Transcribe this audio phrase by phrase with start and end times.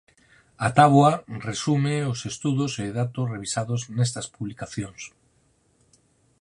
[0.67, 1.11] A táboa
[1.47, 5.01] resume os estudos e datos revisados nestas publicacións.